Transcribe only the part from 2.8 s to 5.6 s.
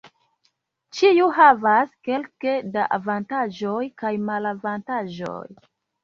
avantaĝoj kaj malavantaĝoj.